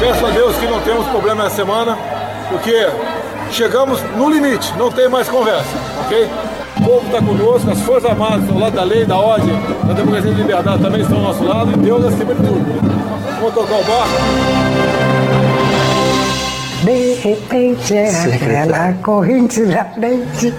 [0.00, 1.96] Peço a Deus que não temos problema essa semana,
[2.48, 2.88] porque
[3.50, 5.68] chegamos no limite, não tem mais conversa,
[6.06, 6.26] ok?
[6.78, 9.54] O povo está conosco, as Forças Armadas ao lado da lei, da ordem,
[9.86, 12.80] da democracia e da liberdade também estão ao nosso lado e Deus acima de tudo.
[13.40, 14.10] Vamos tocar o barco?
[16.82, 20.54] De repente era aquela corrente da frente.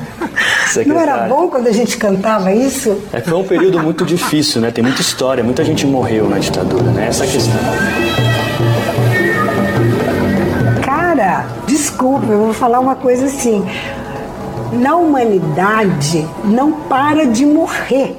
[0.85, 2.95] Não era bom quando a gente cantava isso?
[3.11, 4.69] É que foi um período muito difícil, né?
[4.69, 7.07] Tem muita história, muita gente morreu na ditadura, né?
[7.07, 8.20] Essa é a questão.
[11.67, 13.65] Desculpa, eu vou falar uma coisa assim.
[14.73, 18.15] Na humanidade não para de morrer.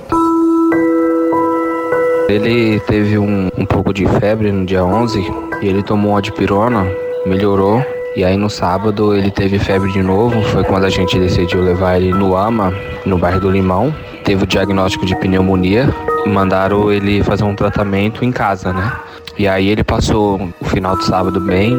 [2.29, 5.21] Ele teve um, um pouco de febre no dia 11
[5.61, 6.87] e ele tomou uma dipirona,
[7.27, 7.85] melhorou.
[8.15, 11.97] E aí no sábado ele teve febre de novo, foi quando a gente decidiu levar
[11.97, 12.73] ele no AMA,
[13.07, 13.95] no bairro do Limão.
[14.25, 15.89] Teve o diagnóstico de pneumonia
[16.27, 18.93] mandaram ele fazer um tratamento em casa, né?
[19.39, 21.77] E aí ele passou o final do sábado bem,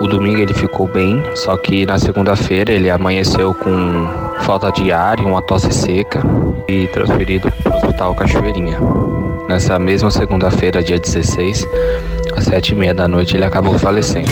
[0.00, 4.08] o domingo ele ficou bem, só que na segunda-feira ele amanheceu com
[4.42, 6.22] falta de ar e uma tosse seca
[6.68, 8.78] e transferido para o hospital Cachoeirinha.
[9.48, 11.66] Nessa mesma segunda-feira, dia 16,
[12.36, 14.30] às sete e meia da noite, ele acabou falecendo.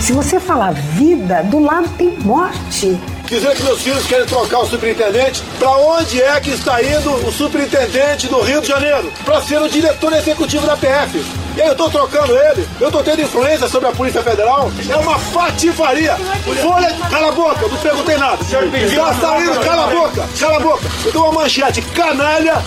[0.00, 2.98] Se você falar vida, do lado tem morte.
[3.26, 7.32] Dizer que meus filhos querem trocar o superintendente, para onde é que está indo o
[7.32, 9.10] superintendente do Rio de Janeiro?
[9.24, 11.41] Para ser o diretor executivo da PF.
[11.54, 14.70] E aí eu tô trocando ele, eu tô tendo influência sobre a Polícia Federal.
[14.88, 16.16] É uma patifaria.
[16.62, 18.38] Folha, cala a boca, não perguntei nada.
[18.42, 20.84] Está saindo, cala a boca, cala a boca.
[21.04, 22.62] Eu dou uma manchete canalha,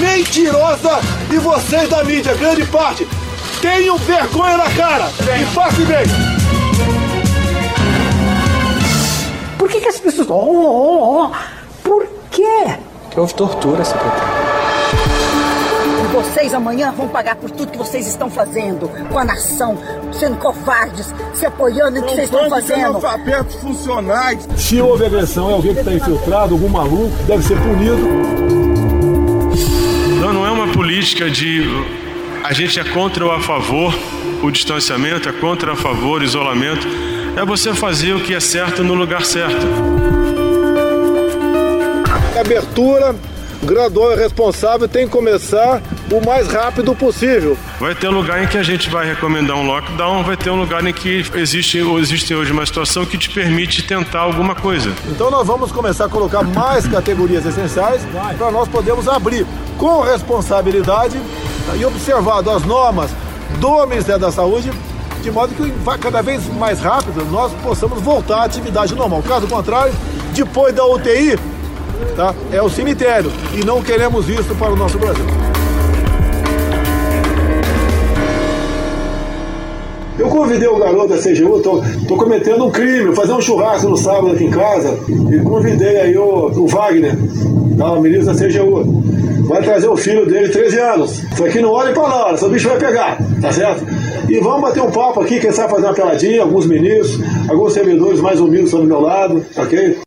[0.00, 0.98] mentirosa
[1.30, 3.06] e vocês da mídia, grande parte.
[3.60, 5.08] Tenham vergonha na cara
[5.40, 6.06] e passe bem.
[9.56, 10.28] Por que, que as pessoas.
[10.30, 11.30] Oh, oh, oh.
[11.82, 12.76] Por quê?
[13.10, 14.45] Que houve tortura, secretário.
[16.06, 19.76] E vocês amanhã vão pagar por tudo que vocês estão fazendo com a nação,
[20.12, 23.00] sendo covardes, se apoiando no que vocês estão fazendo.
[23.60, 24.48] funcionais.
[24.56, 28.08] Se houve agressão, é alguém que está infiltrado, algum maluco, deve ser punido.
[30.16, 31.64] Então não é uma política de
[32.44, 33.92] a gente é contra ou a favor
[34.44, 36.86] o distanciamento, é contra ou a favor o isolamento.
[37.36, 39.66] É você fazer o que é certo no lugar certo.
[42.38, 43.12] Abertura
[43.62, 47.56] gradual e responsável tem que começar o mais rápido possível.
[47.80, 50.84] Vai ter lugar em que a gente vai recomendar um lockdown, vai ter um lugar
[50.86, 54.92] em que existe ou existe hoje uma situação que te permite tentar alguma coisa.
[55.08, 58.02] Então nós vamos começar a colocar mais categorias essenciais
[58.38, 59.46] para nós podermos abrir
[59.76, 61.20] com responsabilidade
[61.78, 63.10] e observado as normas
[63.58, 64.70] do Ministério da Saúde,
[65.22, 69.22] de modo que vai cada vez mais rápido nós possamos voltar à atividade normal.
[69.22, 69.92] Caso contrário,
[70.32, 71.36] depois da UTI,
[72.14, 72.34] tá?
[72.52, 73.32] é o cemitério.
[73.54, 75.45] E não queremos isso para o nosso Brasil.
[80.18, 83.96] Eu convidei o garoto da CGU, tô, tô cometendo um crime, fazer um churrasco no
[83.96, 87.14] sábado aqui em casa, e convidei aí o, o Wagner,
[87.76, 89.04] tá, o ministro da CGU.
[89.46, 91.22] Vai trazer o filho dele, 13 anos.
[91.22, 93.84] Isso aqui não olhe pra lá, seu bicho vai pegar, tá certo?
[94.28, 98.20] E vamos bater um papo aqui, quem sabe fazer uma peladinha, alguns ministros, alguns servidores
[98.20, 99.98] mais humildes estão do meu lado, ok?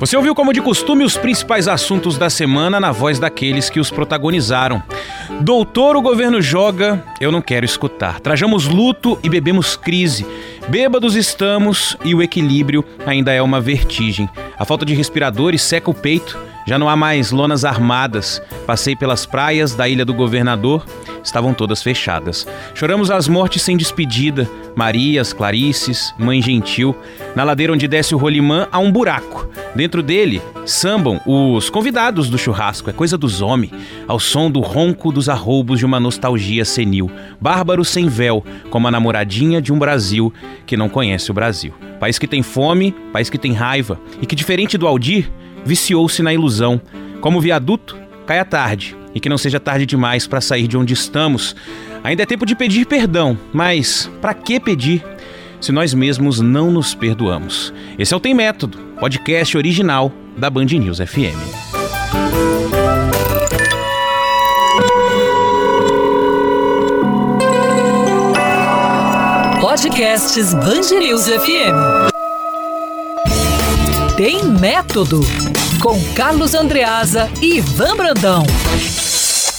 [0.00, 3.90] Você ouviu como de costume os principais assuntos da semana na voz daqueles que os
[3.90, 4.82] protagonizaram.
[5.42, 8.18] Doutor, o governo joga, eu não quero escutar.
[8.18, 10.24] Trajamos luto e bebemos crise.
[10.68, 14.26] Bêbados estamos e o equilíbrio ainda é uma vertigem.
[14.58, 16.38] A falta de respiradores seca o peito.
[16.66, 18.40] Já não há mais lonas armadas.
[18.66, 20.84] Passei pelas praias da Ilha do Governador,
[21.22, 22.46] estavam todas fechadas.
[22.74, 24.48] Choramos as mortes sem despedida.
[24.76, 26.96] Marias, Clarices, Mãe Gentil.
[27.34, 29.48] Na ladeira onde desce o rolimã há um buraco.
[29.74, 33.72] Dentro dele sambam os convidados do churrasco, é coisa dos homens,
[34.06, 37.10] ao som do ronco dos arroubos de uma nostalgia senil.
[37.40, 40.32] Bárbaro sem véu, como a namoradinha de um Brasil
[40.66, 41.74] que não conhece o Brasil.
[41.98, 45.30] País que tem fome, país que tem raiva e que, diferente do Aldir,
[45.64, 46.80] viciou-se na ilusão.
[47.20, 47.96] Como viaduto,
[48.26, 51.54] cai a tarde e que não seja tarde demais para sair de onde estamos.
[52.02, 55.04] Ainda é tempo de pedir perdão, mas para que pedir
[55.60, 57.72] se nós mesmos não nos perdoamos?
[57.98, 61.70] Esse é o Tem Método, podcast original da Band News FM.
[69.60, 72.09] Podcasts Band News FM.
[74.22, 75.22] Tem Método
[75.82, 78.42] com Carlos Andreasa e Ivan Brandão.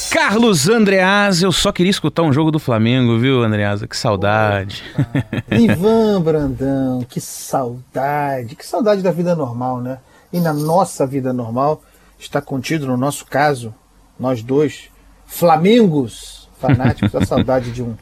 [0.08, 3.88] Carlos Andreas, eu só queria escutar um jogo do Flamengo, viu, Andreasa?
[3.88, 4.84] Que saudade.
[5.50, 9.98] Ivan Brandão, que saudade, que saudade da vida normal, né?
[10.32, 11.82] E na nossa vida normal
[12.16, 13.74] está contido, no nosso caso,
[14.16, 14.90] nós dois,
[15.26, 17.96] Flamengos fanáticos, a saudade de um,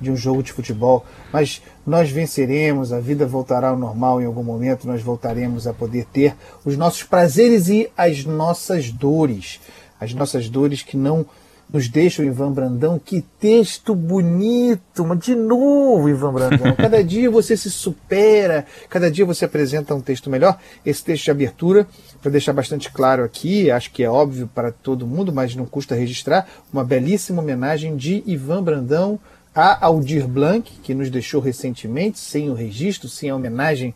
[0.00, 1.04] de um jogo de futebol.
[1.32, 6.04] Mas nós venceremos, a vida voltará ao normal em algum momento, nós voltaremos a poder
[6.12, 6.34] ter
[6.64, 9.60] os nossos prazeres e as nossas dores.
[9.98, 11.24] As nossas dores que não
[11.72, 12.98] nos deixam, Ivan Brandão.
[12.98, 15.04] Que texto bonito!
[15.16, 16.74] De novo, Ivan Brandão.
[16.76, 20.58] Cada dia você se supera, cada dia você apresenta um texto melhor.
[20.84, 21.86] Esse texto de abertura,
[22.22, 25.94] para deixar bastante claro aqui, acho que é óbvio para todo mundo, mas não custa
[25.94, 29.18] registrar, uma belíssima homenagem de Ivan Brandão
[29.56, 33.94] a Aldir Blanc, que nos deixou recentemente, sem o registro, sem a homenagem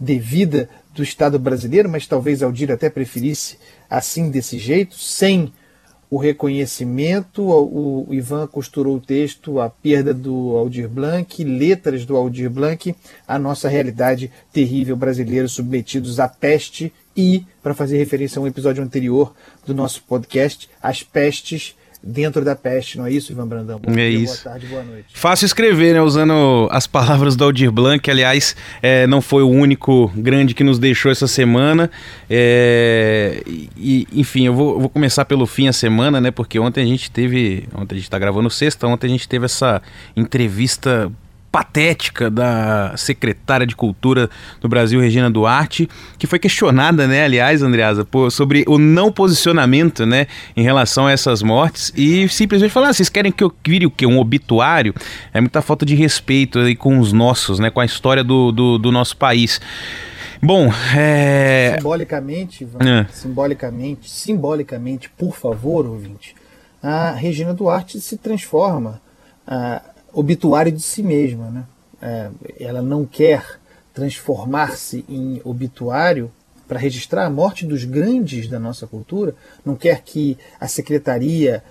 [0.00, 3.58] devida do Estado brasileiro, mas talvez Aldir até preferisse
[3.90, 5.52] assim, desse jeito, sem
[6.08, 7.42] o reconhecimento.
[7.42, 12.96] O, Ivan costurou o texto, a perda do Aldir Blanc, letras do Aldir Blanc,
[13.28, 18.82] a nossa realidade terrível brasileira, submetidos à peste e, para fazer referência a um episódio
[18.82, 19.34] anterior
[19.66, 23.80] do nosso podcast, as pestes dentro da peste, não é isso, Ivan Brandão?
[23.80, 24.44] Bom é dia, isso.
[24.44, 25.06] Boa tarde, boa noite.
[25.12, 26.00] Fácil escrever, né?
[26.00, 30.62] Usando as palavras do Aldir Blanc, que aliás é, não foi o único grande que
[30.62, 31.90] nos deixou essa semana.
[32.30, 33.42] É,
[33.76, 36.30] e, enfim, eu vou, vou, começar pelo fim a semana, né?
[36.30, 37.68] Porque ontem a gente teve.
[37.74, 39.82] Ontem a gente tá gravando sexta, ontem a gente teve essa
[40.16, 41.10] entrevista
[41.56, 44.28] patética da secretária de Cultura
[44.60, 45.88] do Brasil, Regina Duarte,
[46.18, 51.12] que foi questionada, né, aliás, Andreasa, por, sobre o não posicionamento, né, em relação a
[51.12, 54.04] essas mortes e simplesmente falar, ah, vocês querem que eu vire o quê?
[54.04, 54.94] Um obituário?
[55.32, 58.76] É muita falta de respeito aí com os nossos, né, com a história do, do,
[58.76, 59.58] do nosso país.
[60.42, 61.76] Bom, é...
[61.78, 63.06] Simbolicamente, Ivan, é.
[63.10, 66.34] simbolicamente, simbolicamente, por favor, ouvinte,
[66.82, 69.00] a Regina Duarte se transforma...
[69.48, 69.80] A
[70.16, 71.50] obituário de si mesma.
[71.50, 71.64] Né?
[72.00, 73.60] É, ela não quer
[73.92, 76.32] transformar-se em obituário
[76.66, 79.34] para registrar a morte dos grandes da nossa cultura,
[79.64, 81.62] não quer que a secretaria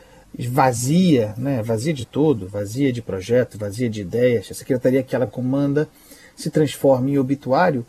[0.50, 5.28] vazia, né, vazia de todo, vazia de projeto, vazia de ideias, a secretaria que ela
[5.28, 5.88] comanda
[6.36, 7.86] se transforme em obituário,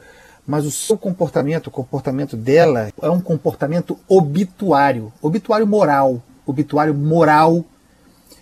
[0.47, 7.64] mas o seu comportamento, o comportamento dela é um comportamento obituário, obituário moral, obituário moral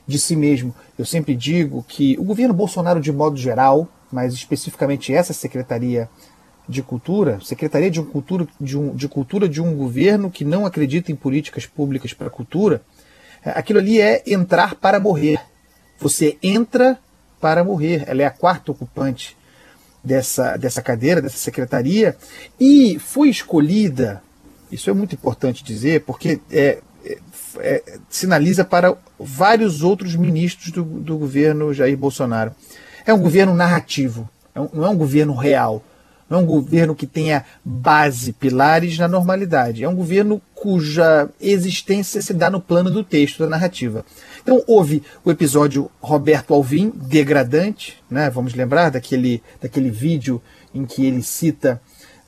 [0.06, 0.74] de si mesmo.
[0.98, 6.08] Eu sempre digo que o governo Bolsonaro, de modo geral, mas especificamente essa Secretaria
[6.68, 11.12] de Cultura, Secretaria de, cultura, de, um, de Cultura de um governo que não acredita
[11.12, 12.82] em políticas públicas para a cultura,
[13.44, 15.40] é, aquilo ali é entrar para morrer.
[15.98, 16.98] Você entra
[17.40, 18.04] para morrer.
[18.06, 19.36] Ela é a quarta ocupante
[20.02, 22.16] dessa, dessa cadeira, dessa secretaria,
[22.60, 24.22] e foi escolhida,
[24.70, 26.78] isso é muito importante dizer, porque é,
[27.58, 32.54] é, sinaliza para vários outros ministros do, do, governo Jair Bolsonaro.
[33.06, 35.82] É um governo narrativo, é um, não é um governo real,
[36.28, 39.84] não é um governo que tenha base, pilares na normalidade.
[39.84, 44.04] É um governo cuja existência se dá no plano do texto, da narrativa.
[44.42, 48.30] Então houve o episódio Roberto Alvim, degradante, né?
[48.30, 50.40] vamos lembrar daquele, daquele vídeo
[50.74, 51.80] em que ele cita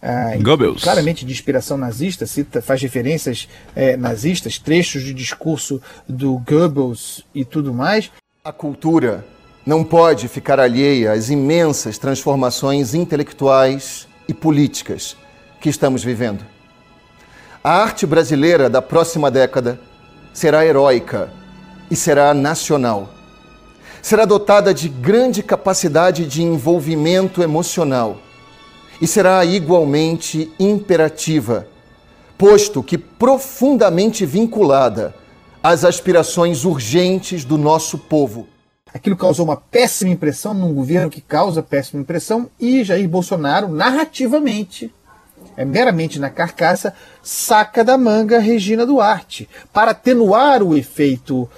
[0.08, 0.84] ah, Goebbels.
[0.84, 7.44] claramente de inspiração nazista, cita, faz referências é, nazistas, trechos de discurso do Goebbels e
[7.44, 8.12] tudo mais.
[8.44, 9.24] A cultura
[9.66, 15.16] não pode ficar alheia às imensas transformações intelectuais e políticas
[15.60, 16.46] que estamos vivendo.
[17.64, 19.80] A arte brasileira da próxima década
[20.32, 21.32] será heróica
[21.90, 23.12] e será nacional.
[24.00, 28.20] Será dotada de grande capacidade de envolvimento emocional
[29.00, 31.66] e será igualmente imperativa,
[32.38, 35.14] posto que profundamente vinculada
[35.62, 38.46] às aspirações urgentes do nosso povo.
[38.92, 44.92] Aquilo causou uma péssima impressão num governo que causa péssima impressão e Jair Bolsonaro, narrativamente,
[45.56, 49.48] é meramente na carcaça, saca da manga Regina Duarte.
[49.72, 51.48] Para atenuar o efeito uh,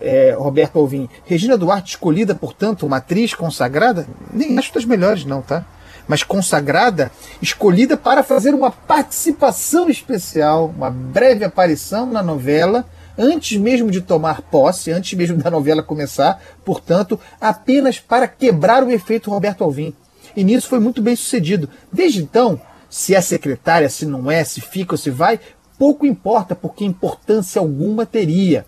[0.00, 1.08] é, Roberto Alvim.
[1.24, 5.64] Regina Duarte, escolhida, portanto, uma atriz consagrada, nem acho das melhores, não, tá?
[6.08, 12.86] Mas consagrada, escolhida para fazer uma participação especial, uma breve aparição na novela,
[13.16, 18.90] antes mesmo de tomar posse, antes mesmo da novela começar, portanto, apenas para quebrar o
[18.90, 19.94] efeito Roberto Alvim.
[20.34, 21.68] E nisso foi muito bem sucedido.
[21.92, 25.38] Desde então, se é secretária, se não é, se fica ou se vai,
[25.78, 28.64] pouco importa, porque importância alguma teria.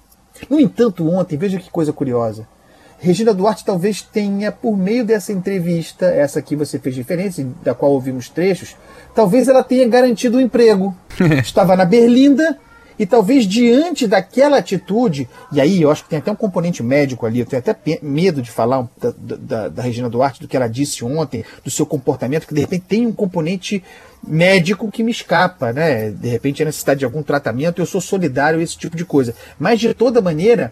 [0.48, 2.46] No entanto, ontem, veja que coisa curiosa.
[3.00, 7.92] Regina Duarte talvez tenha, por meio dessa entrevista, essa que você fez referência, da qual
[7.92, 8.76] ouvimos trechos,
[9.14, 10.94] talvez ela tenha garantido o um emprego.
[11.42, 12.58] Estava na Berlinda
[12.98, 17.24] E talvez diante daquela atitude, e aí eu acho que tem até um componente médico
[17.24, 20.68] ali, eu tenho até medo de falar da, da, da Regina Duarte, do que ela
[20.68, 23.82] disse ontem, do seu comportamento, que de repente tem um componente
[24.22, 26.10] médico que me escapa, né?
[26.10, 29.34] De repente a necessidade de algum tratamento, eu sou solidário a esse tipo de coisa.
[29.58, 30.70] Mas de toda maneira,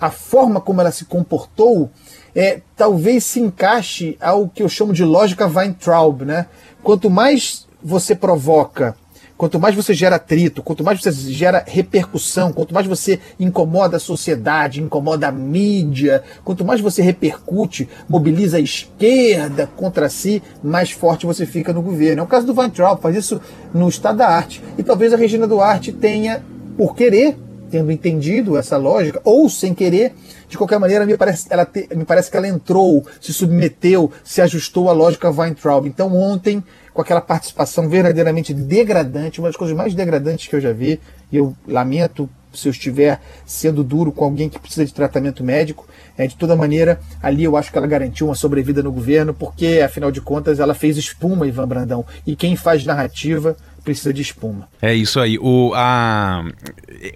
[0.00, 1.90] a forma como ela se comportou
[2.34, 6.46] é, talvez se encaixe ao que eu chamo de lógica Weintraub, né?
[6.82, 8.94] Quanto mais você provoca,
[9.36, 14.00] quanto mais você gera atrito, quanto mais você gera repercussão, quanto mais você incomoda a
[14.00, 21.26] sociedade, incomoda a mídia, quanto mais você repercute, mobiliza a esquerda contra si, mais forte
[21.26, 22.20] você fica no governo.
[22.20, 23.40] É o caso do Weintraub, faz isso
[23.72, 24.62] no estado da arte.
[24.76, 26.42] E talvez a Regina Duarte tenha,
[26.76, 27.36] por querer,
[27.70, 30.14] tendo entendido essa lógica, ou sem querer,
[30.48, 34.40] de qualquer maneira, me parece, ela te, me parece que ela entrou, se submeteu, se
[34.40, 35.86] ajustou à lógica Weintraub.
[35.86, 40.72] Então, ontem, com aquela participação verdadeiramente degradante, uma das coisas mais degradantes que eu já
[40.72, 45.44] vi, e eu lamento se eu estiver sendo duro com alguém que precisa de tratamento
[45.44, 49.32] médico, é, de toda maneira, ali eu acho que ela garantiu uma sobrevida no governo,
[49.34, 52.04] porque, afinal de contas, ela fez espuma, Ivan Brandão.
[52.26, 53.56] E quem faz narrativa
[53.88, 54.68] precisa de espuma.
[54.82, 55.38] É isso aí.
[55.40, 56.44] O, a,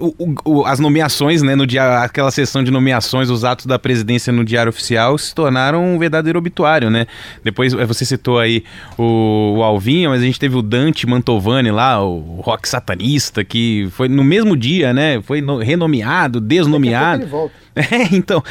[0.00, 4.32] o, o, as nomeações, né, no dia, aquela sessão de nomeações, os atos da presidência
[4.32, 7.06] no Diário Oficial se tornaram um verdadeiro obituário, né?
[7.44, 8.64] Depois é, você citou aí
[8.96, 13.86] o, o Alvinha, mas a gente teve o Dante Mantovani lá, o rock satanista, que
[13.90, 15.20] foi no mesmo dia, né?
[15.20, 17.50] Foi no, renomeado, desnomeado.
[17.92, 18.42] É, então,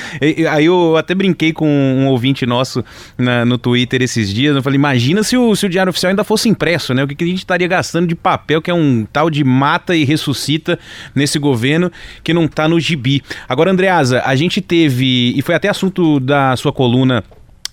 [0.51, 2.83] aí eu até brinquei com um ouvinte nosso
[3.17, 4.55] na, no Twitter esses dias.
[4.55, 7.03] Eu falei, imagina se o, se o Diário Oficial ainda fosse impresso, né?
[7.03, 9.95] O que, que a gente estaria gastando de papel, que é um tal de mata
[9.95, 10.77] e ressuscita
[11.13, 11.91] nesse governo
[12.23, 13.21] que não tá no gibi.
[13.47, 17.23] Agora, Andreasa, a gente teve, e foi até assunto da sua coluna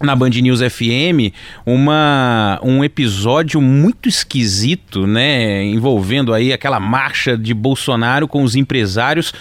[0.00, 1.34] na Band News FM
[1.66, 9.32] uma, um episódio muito esquisito, né, envolvendo aí aquela marcha de Bolsonaro com os empresários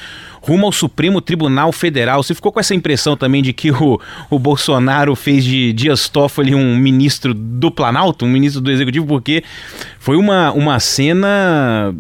[0.41, 2.23] rumo ao Supremo Tribunal Federal.
[2.23, 3.99] Você ficou com essa impressão também de que o,
[4.29, 9.43] o Bolsonaro fez de Dias Toffoli um ministro do Planalto, um ministro do Executivo, porque
[9.99, 11.93] foi uma, uma cena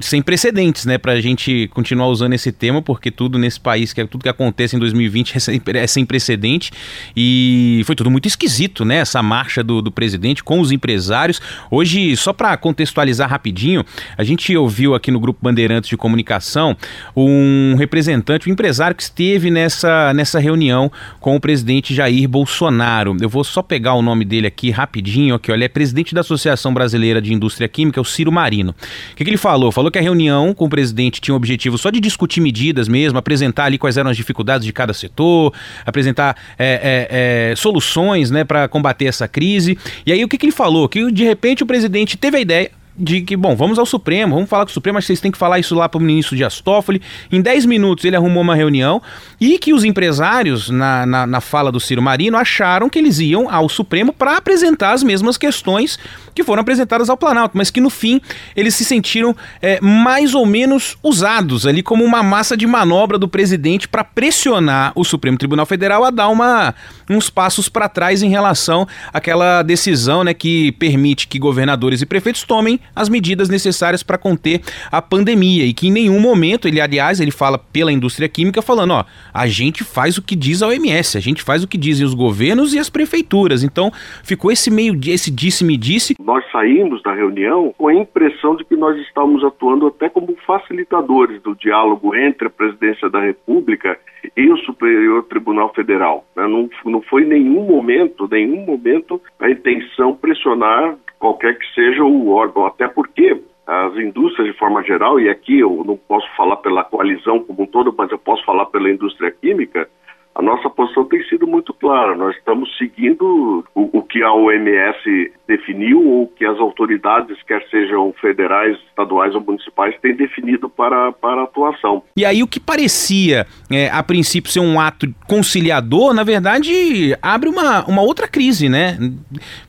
[0.00, 4.00] sem precedentes, né, para a gente continuar usando esse tema, porque tudo nesse país, que
[4.00, 6.70] é tudo que acontece em 2020 é sem, é sem precedente
[7.16, 11.40] e foi tudo muito esquisito, né, essa marcha do, do presidente com os empresários.
[11.70, 13.84] Hoje, só para contextualizar rapidinho,
[14.16, 16.76] a gente ouviu aqui no Grupo Bandeirantes de Comunicação
[17.14, 20.90] um representante, um empresário que esteve nessa, nessa reunião
[21.20, 23.16] com o presidente Jair Bolsonaro.
[23.20, 26.72] Eu vou só pegar o nome dele aqui rapidinho, aqui, olha, é presidente da Associação
[26.72, 28.74] Brasileira de Indústria Química, o Ciro Marino.
[29.12, 29.72] O que, que ele falou?
[29.72, 33.18] Falou que a reunião com o presidente tinha o objetivo só de discutir medidas mesmo,
[33.18, 35.52] apresentar ali quais eram as dificuldades de cada setor,
[35.84, 39.76] apresentar é, é, é, soluções né, para combater essa crise.
[40.06, 40.88] E aí o que, que ele falou?
[40.88, 44.50] Que de repente o presidente teve a ideia de que, bom, vamos ao Supremo, vamos
[44.50, 46.60] falar com o Supremo, mas vocês têm que falar isso lá para o ministro Dias
[46.60, 47.00] Toffoli.
[47.30, 49.00] Em 10 minutos ele arrumou uma reunião
[49.40, 53.48] e que os empresários, na, na, na fala do Ciro Marino, acharam que eles iam
[53.50, 55.98] ao Supremo para apresentar as mesmas questões
[56.34, 58.20] que foram apresentadas ao Planalto, mas que no fim
[58.56, 63.28] eles se sentiram é, mais ou menos usados ali como uma massa de manobra do
[63.28, 66.74] presidente para pressionar o Supremo Tribunal Federal a dar uma,
[67.08, 72.42] uns passos para trás em relação àquela decisão né, que permite que governadores e prefeitos
[72.42, 74.60] tomem as medidas necessárias para conter
[74.90, 78.92] a pandemia e que em nenhum momento ele, aliás, ele fala pela indústria química falando,
[78.92, 82.06] ó, a gente faz o que diz a OMS, a gente faz o que dizem
[82.06, 83.64] os governos e as prefeituras.
[83.64, 83.90] Então
[84.22, 86.14] ficou esse meio, esse disse-me-disse.
[86.14, 86.24] -disse.
[86.24, 91.40] Nós saímos da reunião com a impressão de que nós estávamos atuando até como facilitadores
[91.42, 93.98] do diálogo entre a presidência da República
[94.36, 96.24] e o Superior Tribunal Federal.
[96.36, 96.46] Né?
[96.46, 102.66] Não, não foi nenhum momento, nenhum momento a intenção pressionar qualquer que seja o órgão,
[102.72, 107.44] até porque as indústrias de forma geral, e aqui eu não posso falar pela coalizão
[107.44, 109.88] como um todo, mas eu posso falar pela indústria química,
[110.34, 112.16] a nossa posição tem sido muito clara.
[112.16, 118.14] Nós estamos seguindo o, o, que a OMS definiu ou que as autoridades, quer sejam
[118.20, 122.02] federais, estaduais ou municipais, têm definido para, para a atuação.
[122.16, 127.48] E aí o que parecia, é, a princípio, ser um ato conciliador, na verdade, abre
[127.48, 128.96] uma, uma outra crise, né?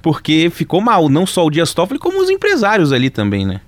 [0.01, 3.59] Porque ficou mal, não só o Dias Toffoli, como os empresários ali também, né?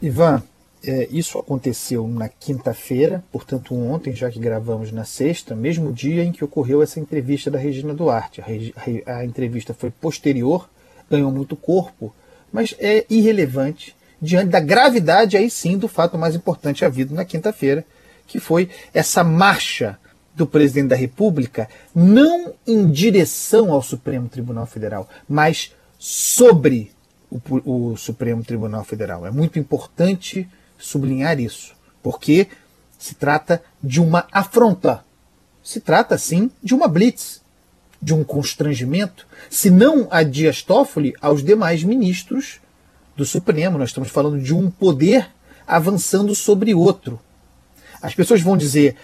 [0.00, 0.42] Ivan,
[0.84, 6.32] é, isso aconteceu na quinta-feira, portanto ontem, já que gravamos na sexta, mesmo dia em
[6.32, 8.40] que ocorreu essa entrevista da Regina Duarte.
[8.40, 10.68] A, a, entrevista foi posterior,
[11.10, 12.14] ganhou muito corpo,
[12.52, 17.84] mas é irrelevante diante da gravidade, aí sim, do fato mais importante havido na quinta-feira,
[18.26, 19.98] que foi essa marcha
[20.34, 26.92] do presidente da República, não em direção ao Supremo Tribunal Federal, mas sobre
[27.30, 29.26] o, o Supremo Tribunal Federal.
[29.26, 31.76] É muito importante sublinhar isso.
[32.02, 32.48] porque
[32.98, 35.04] se trata de uma afronta.
[35.62, 37.42] Se trata, sim, de uma blitz,
[38.00, 42.60] de um constrangimento, se não a Dias Toffoli, aos demais ministros
[43.16, 43.78] do Supremo.
[43.78, 45.28] Nós estamos falando de um poder
[45.66, 47.20] avançando sobre outro.
[48.00, 48.96] As pessoas vão dizer: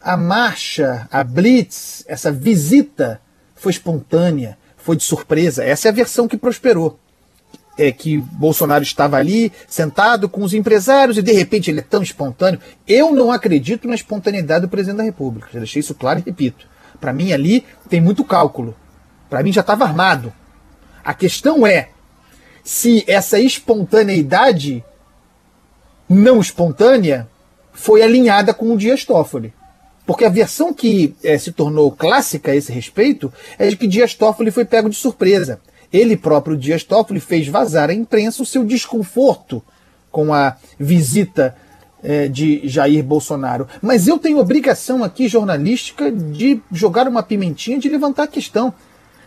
[0.00, 3.20] a marcha, a blitz, essa visita
[3.54, 5.64] foi espontânea, foi de surpresa.
[5.64, 7.00] Essa é a versão que prosperou
[7.78, 12.02] é, que Bolsonaro estava ali sentado com os empresários e de repente ele é tão
[12.02, 12.60] espontâneo.
[12.86, 15.48] Eu não acredito na espontaneidade do presidente da República.
[15.52, 16.66] Já deixei isso claro e repito.
[17.00, 18.74] Para mim ali tem muito cálculo.
[19.28, 20.32] Para mim já estava armado.
[21.04, 21.90] A questão é
[22.64, 24.84] se essa espontaneidade
[26.08, 27.28] não espontânea
[27.72, 29.52] foi alinhada com o Dias Toffoli.
[30.06, 34.14] Porque a versão que é, se tornou clássica a esse respeito é de que Dias
[34.14, 35.60] Toffoli foi pego de surpresa.
[35.96, 39.62] Ele próprio, Dias Toffoli, fez vazar à imprensa o seu desconforto
[40.10, 41.56] com a visita
[42.02, 43.66] eh, de Jair Bolsonaro.
[43.80, 48.72] Mas eu tenho obrigação aqui, jornalística, de jogar uma pimentinha, de levantar a questão.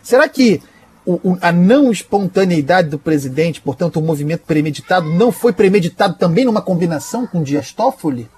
[0.02, 0.62] Será que
[1.04, 6.44] o, o, a não espontaneidade do presidente, portanto, o movimento premeditado, não foi premeditado também
[6.44, 8.28] numa combinação com Dias Toffoli?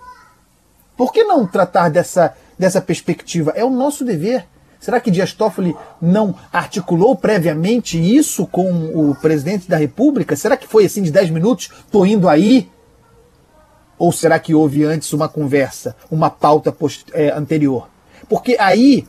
[0.97, 3.53] Por que não tratar dessa, dessa perspectiva?
[3.55, 4.47] É o nosso dever.
[4.83, 10.35] Será que Dias Toffoli não articulou previamente isso com o presidente da República?
[10.35, 11.71] Será que foi assim de 10 minutos?
[11.89, 12.69] Tô indo aí?
[13.97, 16.75] Ou será que houve antes uma conversa, uma pauta
[17.13, 17.89] é, anterior?
[18.29, 19.07] Porque aí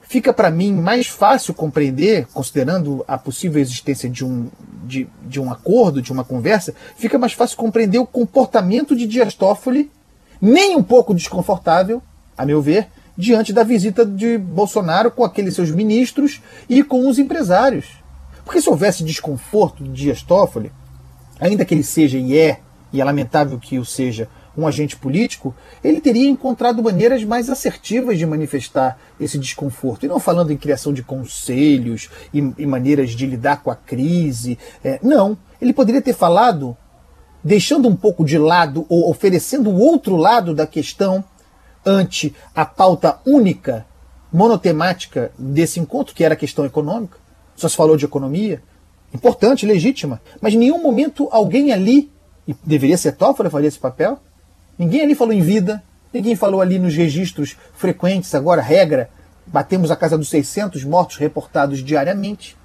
[0.00, 4.48] fica para mim mais fácil compreender, considerando a possível existência de um,
[4.82, 9.34] de, de um acordo, de uma conversa, fica mais fácil compreender o comportamento de Dias
[9.34, 9.90] Toffoli,
[10.40, 12.02] nem um pouco desconfortável,
[12.34, 17.18] a meu ver, diante da visita de Bolsonaro com aqueles seus ministros e com os
[17.18, 18.02] empresários.
[18.44, 20.72] Porque se houvesse desconforto de Dias Toffoli,
[21.40, 22.60] ainda que ele seja e é,
[22.92, 28.18] e é lamentável que o seja, um agente político, ele teria encontrado maneiras mais assertivas
[28.18, 30.04] de manifestar esse desconforto.
[30.04, 34.58] E não falando em criação de conselhos e, e maneiras de lidar com a crise.
[34.84, 35.36] É, não.
[35.60, 36.76] Ele poderia ter falado,
[37.42, 41.24] deixando um pouco de lado ou oferecendo o outro lado da questão
[41.84, 43.86] ante a pauta única,
[44.32, 47.18] monotemática desse encontro, que era a questão econômica.
[47.54, 48.62] Só se falou de economia,
[49.12, 52.10] importante, legítima, mas em nenhum momento alguém ali,
[52.46, 54.18] e deveria ser Toffoli fazer esse papel,
[54.78, 59.10] ninguém ali falou em vida, ninguém falou ali nos registros frequentes, agora regra,
[59.46, 62.56] batemos a casa dos 600 mortos reportados diariamente.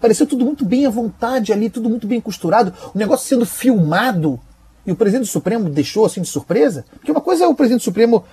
[0.00, 4.40] Pareceu tudo muito bem à vontade ali, tudo muito bem costurado, o negócio sendo filmado.
[4.86, 6.86] E o presidente do Supremo deixou assim de surpresa?
[6.92, 8.24] Porque uma coisa é o presidente do Supremo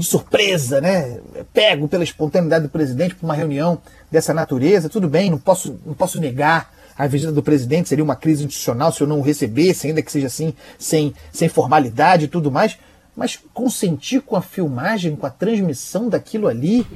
[0.00, 1.18] de surpresa, né?
[1.52, 5.94] Pego pela espontaneidade do presidente para uma reunião dessa natureza, tudo bem, não posso, não
[5.94, 9.86] posso negar a visita do presidente, seria uma crise institucional se eu não o recebesse,
[9.86, 12.78] ainda que seja assim, sem, sem formalidade e tudo mais,
[13.16, 16.86] mas consentir com a filmagem, com a transmissão daquilo ali,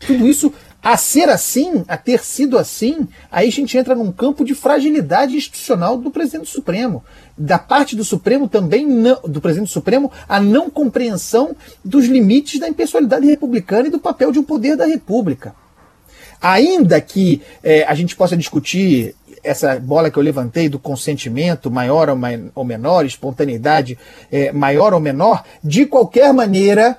[0.00, 4.44] tudo isso a ser assim, a ter sido assim, aí a gente entra num campo
[4.44, 7.04] de fragilidade institucional do presidente do Supremo.
[7.36, 8.86] Da parte do Supremo também,
[9.26, 14.30] do presidente do Supremo, a não compreensão dos limites da impessoalidade republicana e do papel
[14.30, 15.54] de um poder da República.
[16.40, 22.08] Ainda que é, a gente possa discutir essa bola que eu levantei do consentimento maior
[22.08, 22.18] ou,
[22.54, 23.98] ou menor, espontaneidade
[24.30, 26.98] é, maior ou menor, de qualquer maneira,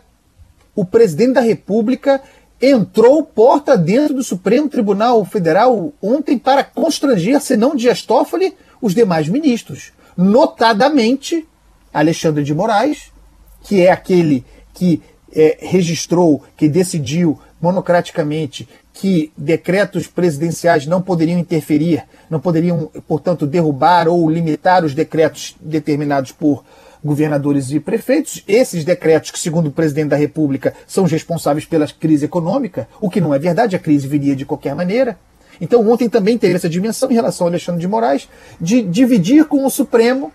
[0.76, 2.22] o presidente da República
[2.62, 8.94] entrou porta dentro do Supremo Tribunal Federal ontem para constranger, se não Dias Toffoli, os
[8.94, 9.92] demais ministros.
[10.16, 11.48] Notadamente,
[11.94, 13.12] Alexandre de Moraes,
[13.64, 14.44] que é aquele
[14.74, 23.46] que é, registrou, que decidiu monocraticamente que decretos presidenciais não poderiam interferir, não poderiam, portanto,
[23.46, 26.64] derrubar ou limitar os decretos determinados por
[27.04, 28.44] governadores e prefeitos.
[28.48, 33.10] Esses decretos, que segundo o presidente da República, são os responsáveis pela crise econômica, o
[33.10, 35.18] que não é verdade, a crise viria de qualquer maneira.
[35.60, 38.30] Então, ontem também teve essa dimensão em relação ao Alexandre de Moraes,
[38.60, 40.32] de dividir com o Supremo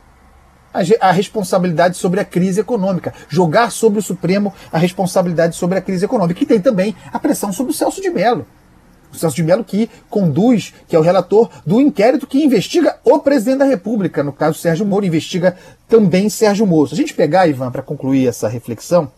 [1.00, 6.04] a, responsabilidade sobre a crise econômica, jogar sobre o Supremo a responsabilidade sobre a crise
[6.04, 6.42] econômica.
[6.42, 8.46] E tem também a pressão sobre o Celso de Mello
[9.12, 13.18] o Celso de Mello que conduz, que é o relator do inquérito que investiga o
[13.18, 15.56] presidente da República, no caso Sérgio Moro, investiga
[15.88, 16.88] também Sérgio Moro.
[16.88, 19.10] Se a gente pegar, Ivan, para concluir essa reflexão,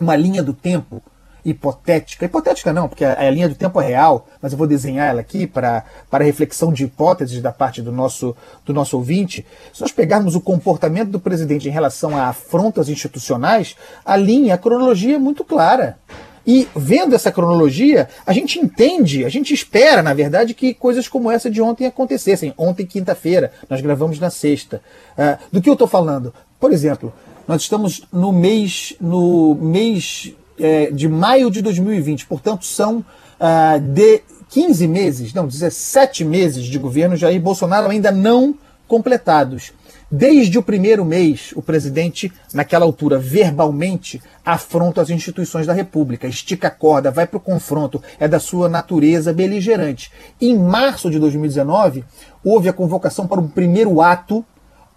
[0.00, 1.02] uma linha do tempo
[1.44, 5.08] hipotética, hipotética não, porque a, a, linha do tempo é real, mas eu vou desenhar
[5.08, 9.46] ela aqui para, para reflexão de hipóteses da parte do nosso, do nosso ouvinte.
[9.72, 14.58] Se nós pegarmos o comportamento do presidente em relação a afrontas institucionais, a linha, a
[14.58, 15.98] cronologia é muito clara.
[16.46, 21.30] E vendo essa cronologia, a gente entende, a gente espera, na verdade, que coisas como
[21.30, 22.54] essa de ontem acontecessem.
[22.56, 24.80] Ontem, quinta-feira, nós gravamos na sexta.
[25.18, 26.32] Uh, do que eu estou falando?
[26.60, 27.12] Por exemplo,
[27.46, 33.04] Nós estamos no mês, no mês é, de maio de 2020, portanto, são
[33.38, 38.54] ah, de 15 meses, não, 17 meses de governo Jair Bolsonaro ainda não
[38.88, 39.72] completados.
[40.10, 46.68] Desde o primeiro mês, o presidente, naquela altura, verbalmente, afronta as instituições da República, estica
[46.68, 50.12] a corda, vai para o confronto, é da sua natureza beligerante.
[50.40, 52.04] Em março de 2019,
[52.44, 54.44] houve a convocação para um primeiro ato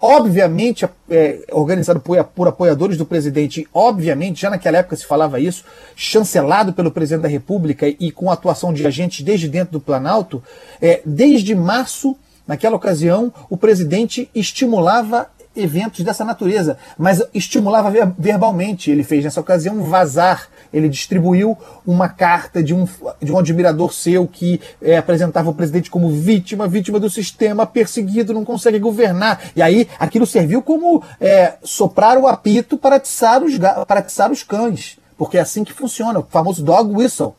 [0.02, 5.65] obviamente é, organizado por, por, apoiadores do presidente, obviamente, já naquela época se falava isso,
[5.95, 10.41] chancelado pelo presidente da República e com atuação de agentes desde dentro do Planalto,
[10.82, 12.15] é, desde março,
[12.49, 18.89] naquela ocasião, o presidente estimulava eventos dessa natureza, mas estimulava verbalmente.
[18.89, 22.88] Ele fez nessa ocasião um vazar, ele distribuiu uma carta de um,
[23.21, 28.33] de um admirador seu que é, apresentava o presidente como vítima, vítima do sistema, perseguido,
[28.33, 29.51] não consegue governar.
[29.55, 34.41] E aí aquilo serviu como é, soprar o apito para atiçar os, para atiçar os
[34.41, 37.35] cães, porque é assim que funciona, o famoso dog whistle.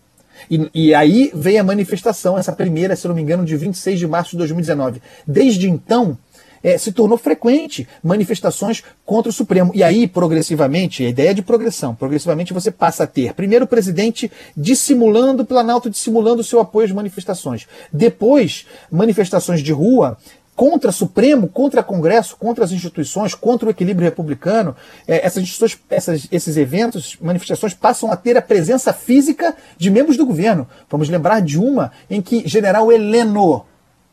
[0.51, 4.07] E, e, aí veio a manifestação, essa primeira, se não me engano, de 26 de
[4.07, 5.03] março de 2019.
[5.27, 6.17] Desde então,
[6.63, 9.73] é, se tornou frequente manifestações contra o Supremo.
[9.75, 14.31] E aí, progressivamente, a ideia de progressão, progressivamente você passa a ter, primeiro, o presidente
[14.57, 17.67] dissimulando, o Planalto dissimulando o seu apoio às manifestações.
[17.93, 20.17] Depois, manifestações de rua
[20.55, 24.77] contra Supremo, contra Congresso, contra as instituições, contra o equilíbrio republicano,
[25.09, 30.17] é, essas instituições, essas, esses eventos, manifestações passam a ter a presença física de membros
[30.17, 30.69] do governo.
[30.91, 33.65] Vamos lembrar de uma em que General Heleno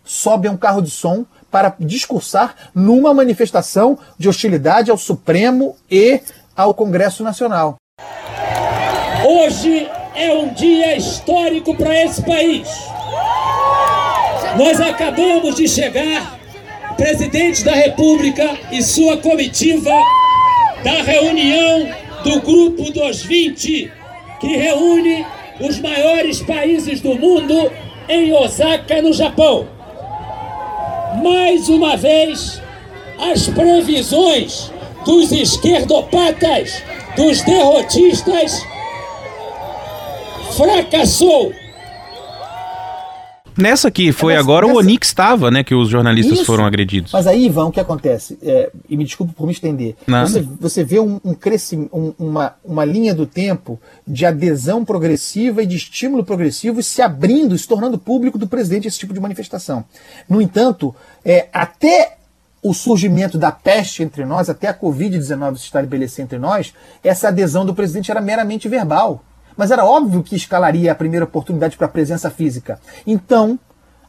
[0.04, 6.22] sobe a um carro de som para discursar numa manifestação de hostilidade ao Supremo e
[6.56, 7.76] ao Congresso Nacional.
[9.26, 12.68] Hoje é um dia histórico para esse país.
[14.58, 16.40] Nós acabamos de chegar,
[16.96, 19.92] presidente da República e sua comitiva,
[20.84, 21.90] da reunião
[22.24, 23.92] do Grupo dos 20,
[24.40, 25.26] que reúne
[25.60, 27.72] os maiores países do mundo
[28.10, 29.78] em Osaka, no Japão
[31.24, 32.62] mais uma vez
[33.20, 34.72] as previsões
[35.06, 36.84] dos esquerdopatas,
[37.16, 38.62] dos derrotistas,
[40.56, 41.54] fracassou.
[43.58, 44.78] Nessa aqui foi nessa, agora nessa...
[44.78, 45.64] o Onix estava, né?
[45.64, 46.46] Que os jornalistas Isso.
[46.46, 47.12] foram agredidos.
[47.12, 48.38] Mas aí, Ivan, o que acontece?
[48.42, 49.96] É, e me desculpe por me estender.
[50.08, 55.64] Você, você vê um, um crescimento, um, uma, uma linha do tempo de adesão progressiva
[55.64, 59.84] e de estímulo progressivo se abrindo, se tornando público do presidente esse tipo de manifestação.
[60.30, 62.18] No entanto, é, até
[62.62, 67.66] o surgimento da peste entre nós, até a Covid-19 se estabelecer entre nós, essa adesão
[67.66, 69.24] do presidente era meramente verbal.
[69.58, 72.80] Mas era óbvio que escalaria a primeira oportunidade para a presença física.
[73.06, 73.60] Então,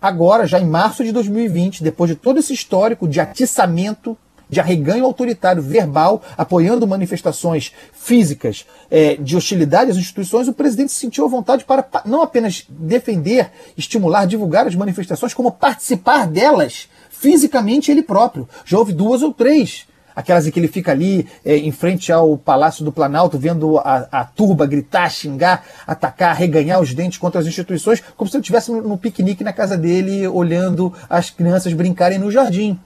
[0.01, 4.17] agora, já em março de 2020, depois de todo esse histórico de atiçamento,
[4.49, 11.01] de arreganho autoritário verbal, apoiando manifestações físicas é, de hostilidade às instituições, o presidente se
[11.01, 17.91] sentiu à vontade para não apenas defender, estimular, divulgar as manifestações, como participar delas fisicamente
[17.91, 18.49] ele próprio.
[18.65, 19.87] Já houve duas ou três
[20.19, 24.09] aquelas em que ele fica ali é, em frente ao Palácio do Planalto, vendo a,
[24.11, 28.73] a, turba gritar, xingar, atacar, reganhar os dentes contra as instituições, como se ele estivesse
[28.73, 32.77] no, no piquenique na casa dele, olhando as crianças brincarem no jardim.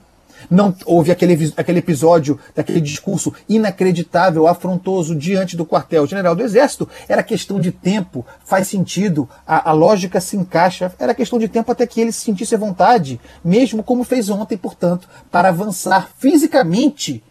[0.49, 6.87] Não houve aquele, aquele episódio daquele discurso inacreditável, afrontoso diante do quartel-general do Exército.
[7.07, 10.93] Era questão de tempo, faz sentido, a, a, lógica se encaixa.
[10.99, 14.57] Era questão de tempo até que ele se sentisse à vontade, mesmo como fez ontem,
[14.57, 17.23] portanto, para avançar fisicamente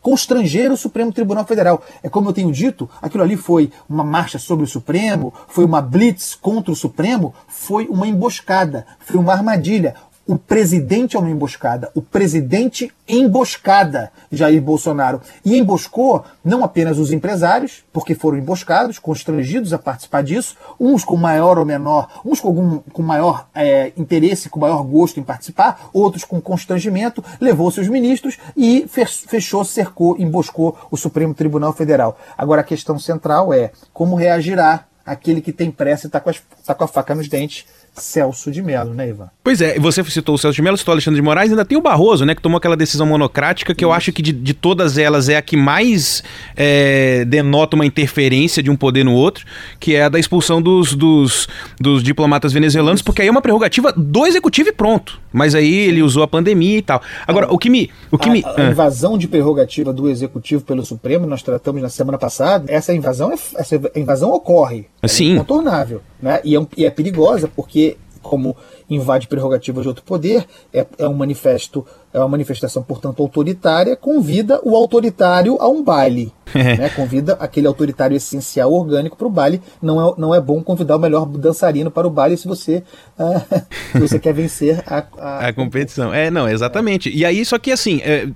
[0.00, 1.82] constranger o Supremo Tribunal Federal.
[2.02, 5.80] É como eu tenho dito, aquilo ali foi uma marcha sobre o Supremo, foi uma
[5.80, 9.94] blitz contra o Supremo, foi uma emboscada, foi uma armadilha
[10.30, 11.90] o presidente é uma emboscada.
[11.92, 15.20] O presidente emboscada Jair Bolsonaro.
[15.44, 21.16] E emboscou não apenas os empresários, porque foram emboscados, constrangidos a participar disso, uns com
[21.16, 25.90] maior ou menor, uns com, algum, com maior é, interesse, com maior gosto em participar,
[25.92, 32.16] outros com constrangimento, levou seus ministros e fechou, cercou, emboscou o Supremo Tribunal Federal.
[32.38, 36.30] Agora a questão central é como reagirá aquele que tem pressa e está com,
[36.64, 39.28] tá com a faca nos dentes Celso de Mello, né, Ivan?
[39.42, 41.76] Pois é, você citou o Celso de Mello, citou o Alexandre de Moraes, ainda tem
[41.76, 44.98] o Barroso, né, que tomou aquela decisão monocrática que eu acho que de, de, todas
[44.98, 46.22] elas é a que mais
[46.56, 49.44] é, denota uma interferência de um poder no outro,
[49.78, 51.48] que é a da expulsão dos, dos,
[51.80, 55.20] dos diplomatas venezuelanos, porque aí é uma prerrogativa do executivo e pronto.
[55.32, 57.00] Mas aí ele usou a pandemia e tal.
[57.26, 57.90] Agora, ah, o que me.
[58.10, 58.70] O que a, me a ah.
[58.70, 63.36] invasão de prerrogativa do executivo pelo Supremo, nós tratamos na semana passada, essa invasão, é,
[63.56, 64.86] essa invasão ocorre.
[65.02, 65.34] É Sim.
[65.34, 66.02] incontornável.
[66.20, 66.40] Né?
[66.44, 68.56] E, é, e é perigosa porque como
[68.88, 74.60] invade prerrogativa de outro poder, é, é um manifesto é uma manifestação, portanto, autoritária, convida
[74.64, 76.32] o autoritário a um baile.
[76.54, 76.88] né?
[76.90, 79.60] Convida aquele autoritário essencial orgânico para o baile.
[79.80, 82.82] Não é, não é bom convidar o melhor dançarino para o baile se você,
[83.18, 85.48] uh, se você quer vencer a, a...
[85.48, 86.12] a, competição.
[86.12, 87.10] É, não, exatamente.
[87.10, 88.28] E aí, só que assim, é,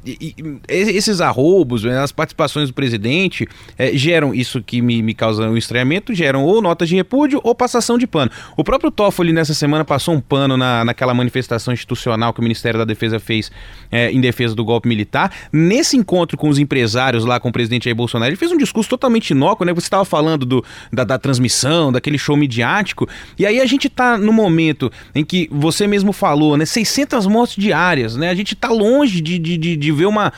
[0.69, 5.57] esses arroubos, né, as participações do presidente é, geram isso que me, me causa um
[5.57, 8.31] estranhamento, geram ou notas de repúdio ou passação de pano.
[8.57, 12.79] O próprio Toffoli nessa semana passou um pano na, naquela manifestação institucional que o Ministério
[12.79, 13.51] da Defesa fez
[13.91, 15.33] é, em defesa do golpe militar.
[15.53, 18.91] Nesse encontro com os empresários lá com o presidente Jair Bolsonaro, ele fez um discurso
[18.91, 19.73] totalmente inócuo, né?
[19.73, 24.19] Você estava falando do, da, da, transmissão, daquele show midiático, e aí a gente está
[24.19, 26.67] no momento em que você mesmo falou, né?
[26.67, 28.31] 600 mortes diárias, né?
[28.31, 30.33] A gente está longe de, de, de, de, ver uma,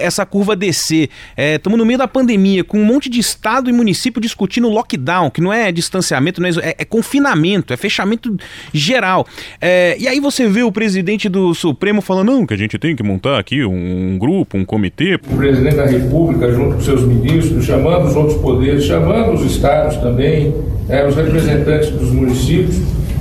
[0.00, 1.08] essa curva descer.
[1.36, 5.30] Estamos é, no meio da pandemia, com um monte de estado e município discutindo lockdown,
[5.30, 8.36] que não é distanciamento, não é, é, é confinamento, é fechamento
[8.72, 9.26] geral.
[9.60, 13.02] É, e aí você vê o presidente do Supremo falando, não, que gente tem que
[13.02, 15.14] montar aqui um, grupo, um comitê.
[15.14, 19.96] O presidente da República, junto com seus ministros, chamando os outros poderes, chamando os estados
[19.98, 20.54] também,
[20.88, 22.80] né, os representantes dos municípios.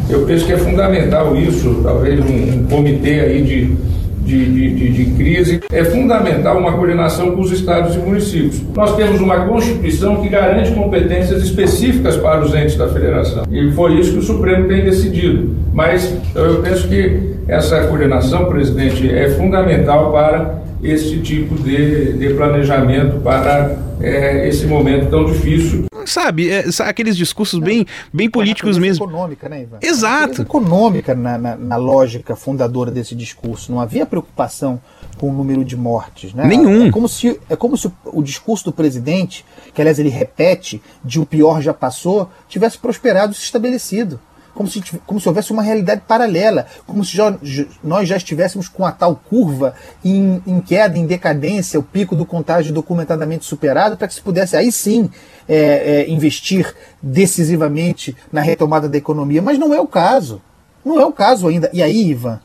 [0.10, 3.97] Eu penso que é fundamental isso, talvez um, um comitê aí de
[4.28, 8.62] de, de, de, crise, é fundamental uma coordenação com os estados e municípios.
[8.76, 13.44] Nós temos uma Constituição que garante competências específicas para os entes da federação.
[13.50, 15.56] E foi isso que o Supremo tem decidido.
[15.74, 23.22] Mas eu penso que essa coordenação, presidente, é fundamental para esse tipo de, de planejamento
[23.22, 25.86] para é, esse momento tão difícil.
[26.06, 29.06] Sabe, é, aqueles discursos bem, bem políticos mesmo.
[29.06, 29.78] econômica, né, Ivan?
[29.82, 30.42] Exato.
[30.42, 33.72] econômica na, na, na, lógica fundadora desse discurso.
[33.72, 34.80] Não havia preocupação
[35.18, 36.34] com o número de mortes.
[36.34, 36.46] Né?
[36.46, 36.88] Nenhum.
[36.88, 40.82] É como se, é como se o, o discurso do presidente, que aliás ele repete,
[41.04, 44.20] de o pior já passou, tivesse prosperado e se estabelecido
[44.58, 47.38] como se, como se houvesse uma realidade paralela, como se já,
[47.84, 52.26] nós já estivéssemos com a tal curva em, em, queda, em decadência, o pico do
[52.26, 55.12] contágio documentadamente superado, para que se pudesse aí sim
[55.48, 59.44] é, é, investir decisivamente na retomada da economia.
[59.44, 60.42] Mas não é o caso.
[60.84, 61.70] Não é o caso ainda.
[61.72, 62.40] E aí, Ivan,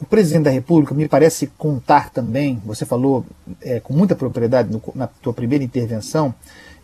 [0.00, 3.24] o presidente da República me parece contar também, você falou
[3.62, 6.34] é, com muita propriedade no, na tua primeira intervenção,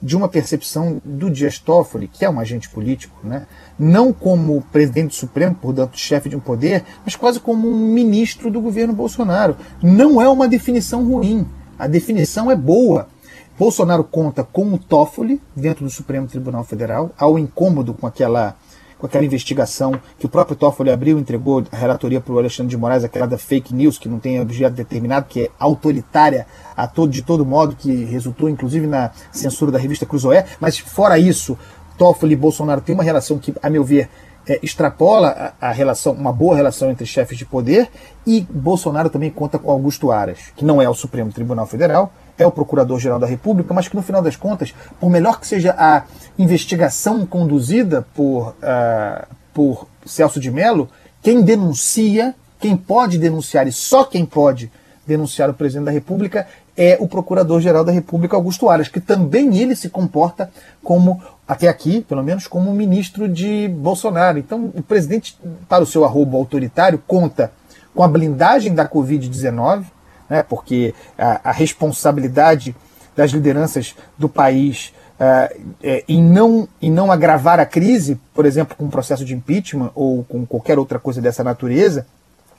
[0.03, 3.47] de uma percepção do Dias Toffoli, que é um agente político, né?
[3.79, 8.51] não como presidente do Supremo, portanto chefe de um poder, mas quase como um ministro
[8.51, 9.57] do governo Bolsonaro.
[9.81, 11.47] Não é uma definição ruim,
[11.79, 13.09] a definição é boa.
[13.57, 18.57] Bolsonaro conta com o Toffoli dentro do Supremo Tribunal Federal, ao incômodo com aquela
[19.03, 22.77] com aquela investigação que o próprio Toffoli abriu, entregou a relatoria para o Alexandre de
[22.77, 27.11] Moraes, aquela da fake news, que não tem objeto determinado, que é autoritária a todo,
[27.11, 30.47] de todo modo, que resultou inclusive na censura da revista Cruzoé.
[30.61, 31.59] Mas fora isso,
[31.99, 34.09] Toffoli e Bolsonaro têm uma relação que, a meu ver,
[34.47, 37.88] é, extrapola a, a, relação, uma boa relação entre chefes de poder,
[38.25, 42.47] e Bolsonaro também conta com Augusto Aras, que não é o Supremo Tribunal Federal, é
[42.47, 46.05] o Procurador-Geral da República, mas que no final das contas, por melhor que seja a
[46.38, 50.88] investigação conduzida por, uh, por Celso de Mello,
[51.23, 54.71] quem denuncia, quem pode denunciar e só quem pode
[55.07, 59.77] denunciar o presidente da República é o Procurador-Geral da República, Augusto Aras, que também ele
[59.77, 60.51] se comporta
[60.83, 64.38] como, até aqui, pelo menos, como ministro de Bolsonaro.
[64.38, 67.53] Então, o presidente, para o seu arrobo autoritário, conta
[67.95, 69.85] com a blindagem da Covid-19,
[70.33, 72.75] né, porque a, a, responsabilidade
[73.14, 78.75] das lideranças do país uh, é, em, não, em não agravar a crise, por exemplo,
[78.75, 82.07] com um processo de impeachment ou com qualquer outra coisa dessa natureza,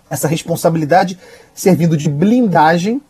[0.07, 1.17] essa responsabilidade
[1.51, 3.01] servindo de blindagem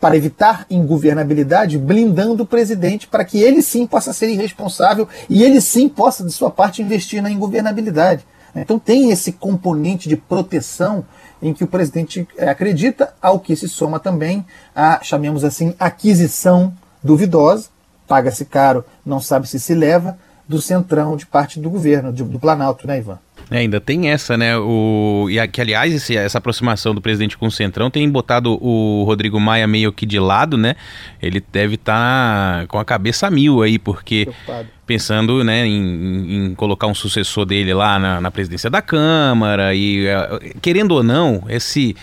[0.00, 5.60] para evitar ingovernabilidade, blindando o presidente para que ele sim possa ser irresponsável e ele
[5.60, 8.24] sim possa, de sua parte, investir na ingovernabilidade.
[8.54, 11.04] Então tem esse componente de proteção
[11.40, 14.44] em que o presidente eh, acredita, ao que se soma também
[14.74, 16.72] a, chamemos assim, aquisição
[17.02, 17.68] duvidosa,
[18.06, 20.18] paga-se caro, não sabe se se leva,
[20.48, 23.18] do centrão de parte do governo, do Planalto, né, Ivan?
[23.50, 24.56] É, ainda tem essa, né?
[24.58, 29.04] O, e que, aliás, esse, essa aproximação do presidente com o Centrão tem botado o
[29.04, 30.74] Rodrigo Maia meio que de lado, né?
[31.22, 34.68] Ele deve estar tá com a cabeça mil aí, porque Preocupado.
[34.84, 40.06] pensando né, em, em, colocar um sucessor dele lá na, na presidência da Câmara e,
[40.06, 41.94] eh, querendo ou não, esse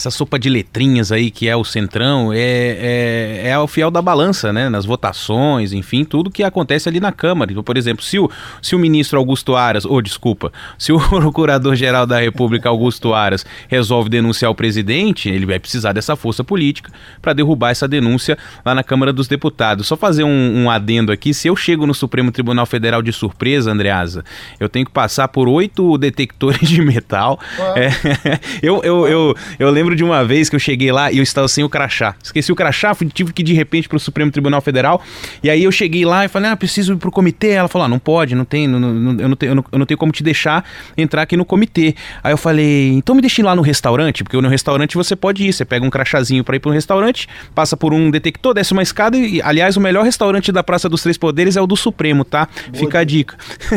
[0.00, 4.00] essa sopa de letrinhas aí que é o Centrão é, é, é o fiel da
[4.00, 4.68] balança, né?
[4.68, 7.52] Nas votações, enfim, tudo que acontece ali na Câmara.
[7.52, 8.30] Então, por exemplo, se o,
[8.62, 13.44] se o ministro Augusto Aras, ou oh, desculpa, se o Procurador-Geral da República Augusto Aras
[13.68, 18.74] resolve denunciar o presidente, ele vai precisar dessa força política para derrubar essa denúncia lá
[18.74, 19.86] na Câmara dos Deputados.
[19.86, 23.70] Só fazer um, um adendo aqui, se eu chego no Supremo Tribunal Federal de surpresa,
[23.70, 24.24] Andreasa,
[24.58, 27.38] eu tenho que passar por oito detectores de metal.
[27.76, 27.90] É,
[28.62, 31.48] eu, eu, eu, eu lembro de uma vez que eu cheguei lá e eu estava
[31.48, 32.14] sem o crachá.
[32.22, 35.02] Esqueci o crachá, fui, tive que ir de repente para o Supremo Tribunal Federal.
[35.42, 37.50] E aí eu cheguei lá e falei, ah, preciso ir pro comitê.
[37.50, 39.86] Ela falou, ah, não pode, não tem, não, não, eu, não tenho, eu, eu não
[39.86, 40.64] tenho como te deixar
[40.96, 41.94] entrar aqui no comitê.
[42.22, 45.52] Aí eu falei, então me deixe lá no restaurante, porque no restaurante você pode ir.
[45.52, 48.82] Você pega um crachazinho para ir para um restaurante, passa por um detector, desce uma
[48.82, 52.24] escada e, aliás, o melhor restaurante da Praça dos Três Poderes é o do Supremo,
[52.24, 52.48] tá?
[52.68, 53.36] Boa Fica a dica.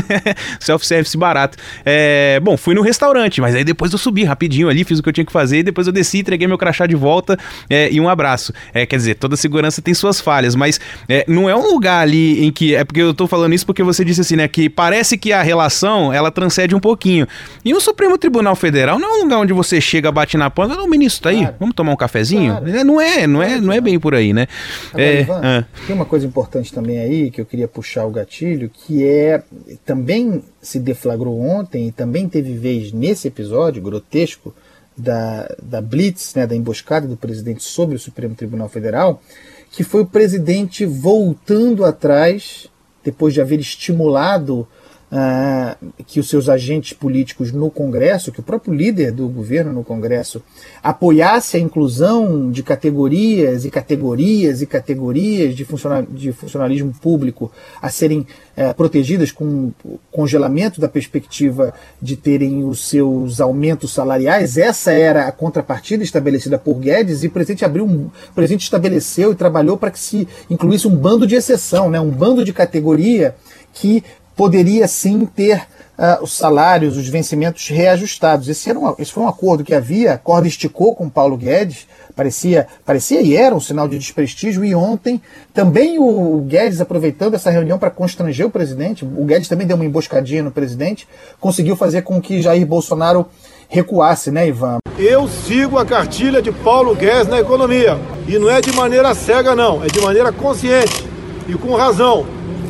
[0.60, 1.58] Self-service barato.
[1.86, 5.10] É, bom, fui no restaurante, mas aí depois eu subi rapidinho ali, fiz o que
[5.10, 7.38] eu tinha que fazer, e depois eu desci, entreguei meu crachá de volta
[7.70, 8.54] é, e um abraço.
[8.74, 12.46] É, quer dizer, toda segurança tem suas falhas, mas é, não é um lugar ali
[12.46, 12.76] em que.
[12.76, 14.48] É porque eu tô falando isso porque você disse assim, né?
[14.48, 17.28] Que parece que a relação ela transcende um pouquinho.
[17.64, 20.76] E o Supremo Tribunal Federal não é um lugar onde você chega, bate na porta,
[20.76, 21.56] não, o ministro tá aí, claro.
[21.60, 22.58] vamos tomar um cafezinho?
[22.58, 22.70] Claro.
[22.70, 24.48] É, não é, não é, não é bem por aí, né?
[24.90, 25.66] Agora, é, Ivan, ah.
[25.86, 29.44] Tem uma coisa importante também aí que eu queria puxar o gatilho, que é
[29.86, 34.54] também se deflagrou ontem e também teve vez nesse episódio grotesco
[34.98, 39.22] da, da Blitz, né, da emboscada do presidente sobre o Supremo Tribunal Federal,
[39.72, 42.68] que foi o presidente voltando atrás,
[43.04, 44.68] depois de haver estimulado
[45.16, 49.84] ah, que os seus agentes políticos no Congresso, que o próprio líder do governo no
[49.84, 50.42] Congresso,
[50.82, 55.68] apoiasse a inclusão de categorias e categorias e categorias de,
[56.10, 58.26] de funcionalismo público a serem
[58.58, 59.72] eh, protegidas com
[60.12, 64.58] congelamento da perspectiva de terem os seus aumentos salariais.
[64.58, 69.32] Essa era a contrapartida estabelecida por Guedes e o presidente abriu um, o presidente estabeleceu
[69.32, 73.36] e trabalhou para que se incluísse um bando de exceção, né, um bando de categoria
[73.74, 74.04] que
[74.36, 75.64] poderia sim ter
[75.98, 78.48] uh, os salários, os vencimentos reajustados.
[78.48, 81.88] Esse, era um, esse foi um acordo que havia, a corda esticou com Paulo Guedes,
[82.16, 85.22] parecia, parecia e era um sinal de desprestígio, e ontem
[85.54, 89.76] também o, o Guedes, aproveitando essa reunião para constranger o presidente, o Guedes também deu
[89.76, 91.08] uma emboscadinha no presidente,
[91.40, 93.26] conseguiu fazer com que Jair Bolsonaro
[93.70, 94.78] recuasse, né, Ivan?
[94.98, 97.98] Eu sigo a cartilha de Paulo Guedes na economia.
[98.28, 101.04] E não é de maneira cega, não, é de maneira consciente
[101.48, 102.26] e com razão.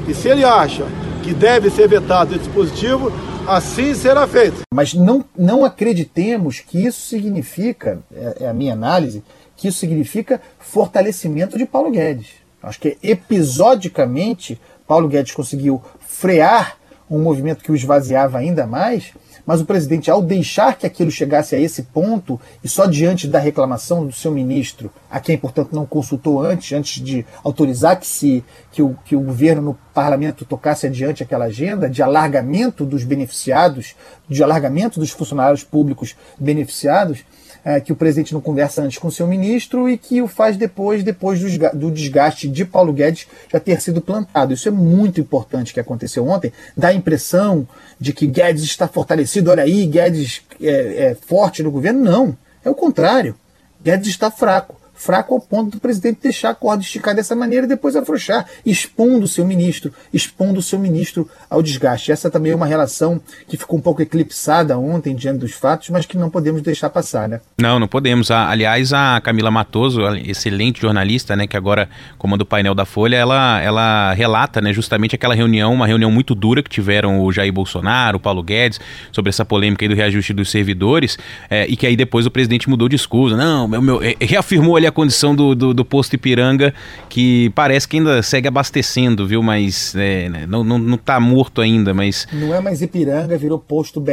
[0.08, 0.86] E se ele acha
[1.24, 3.10] que deve ser vetado esse dispositivo,
[3.48, 4.62] assim será feito.
[4.74, 9.24] Mas não, não acreditemos que isso significa, é, é a minha análise,
[9.56, 12.28] que isso significa fortalecimento de Paulo Guedes.
[12.62, 16.78] Acho que episodicamente Paulo Guedes conseguiu frear
[17.10, 19.14] um movimento que o esvaziava ainda mais
[19.45, 23.39] mas o presidente, ao deixar que aquilo chegasse a esse ponto, e só diante da
[23.39, 28.43] reclamação do seu ministro, a quem, portanto, não consultou antes, antes de autorizar que, se,
[28.71, 33.95] que, o, que o governo no parlamento tocasse adiante aquela agenda de alargamento dos beneficiados,
[34.29, 37.23] de alargamento dos funcionários públicos beneficiados,
[37.65, 40.58] é, que o presidente não conversa antes com o seu ministro e que o faz
[40.58, 41.39] depois, depois
[41.73, 44.53] do desgaste de Paulo Guedes já ter sido plantado.
[44.53, 46.51] Isso é muito importante que aconteceu ontem.
[46.75, 47.65] Dá a impressão
[48.04, 52.04] de que Guedes está fortalecido, olha aí, Guedes é, é forte no governo.
[52.04, 53.34] Não, é o contrário.
[53.82, 57.70] Guedes está fraco fraco ao ponto do presidente deixar a corda esticar dessa maneira e
[57.70, 62.12] depois afrouxar, expondo o seu ministro, expondo o seu ministro ao desgaste.
[62.12, 66.06] Essa também é uma relação que ficou um pouco eclipsada ontem diante dos fatos, mas
[66.06, 67.42] que não podemos deixar passar, né?
[67.60, 68.32] Não, não podemos.
[68.32, 73.62] Aliás, a Camila Matoso, excelente jornalista, né, que agora comanda o painel da Folha, ela,
[73.62, 78.18] ela relata, né, justamente aquela reunião, uma reunião muito dura que tiveram o Jair Bolsonaro,
[78.18, 78.80] o Paulo Guedes,
[79.12, 81.18] sobre essa polêmica aí do reajuste dos servidores,
[81.50, 83.36] é, e que aí depois o presidente mudou de escusa.
[83.36, 86.73] Não, meu, meu, é, reafirmou ali a condição do, do, do, posto Ipiranga,
[87.10, 89.43] que parece que ainda segue abastecendo, viu?
[89.43, 92.27] Mas é, né, não, não, não tá morto ainda, mas...
[92.32, 94.12] Não é mais Ipiranga, virou posto BR,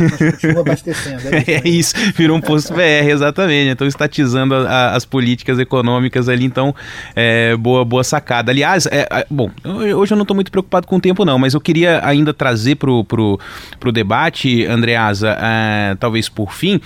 [0.00, 1.22] mas continua abastecendo.
[1.32, 3.70] É isso, é isso virou um posto BR, exatamente.
[3.70, 6.74] Então estatizando a, a, as políticas econômicas ali, então
[7.14, 8.50] é, boa, boa sacada.
[8.50, 11.54] Aliás, é, é bom, hoje eu não estou muito preocupado com o tempo não, mas
[11.54, 13.38] eu queria ainda trazer pro, pro,
[13.78, 16.80] pro debate, Andreasa, é, talvez por fim,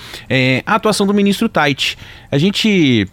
[0.67, 1.97] a atuação do ministro Tait.
[2.31, 3.09] A gente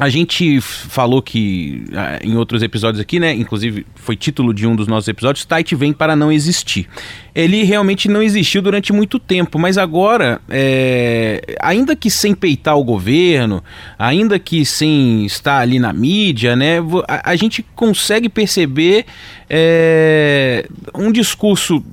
[0.00, 3.34] a gente falou que ah, em outros episódios aqui, né?
[3.34, 6.88] Inclusive foi título de um dos nossos episódios, Tite vem para não existir.
[7.34, 12.84] Ele realmente não existiu durante muito tempo, mas agora, é, ainda que sem peitar o
[12.84, 13.62] governo,
[13.98, 16.78] ainda que sem estar ali na mídia, né?
[17.06, 19.04] A, a gente consegue perceber
[19.48, 21.84] é, um discurso